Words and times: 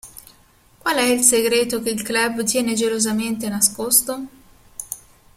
Qual 0.79 0.95
è 0.97 1.03
il 1.03 1.21
segreto 1.21 1.79
che 1.83 1.91
il 1.91 2.01
club 2.01 2.41
tiene 2.43 2.73
gelosamente 2.73 3.47
nascosto? 3.49 4.23